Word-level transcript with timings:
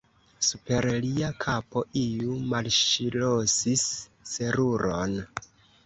Super 0.45 0.87
lia 1.03 1.29
kapo 1.45 1.83
iu 2.05 2.39
malŝlosis 2.55 3.87
seruron. 4.35 5.21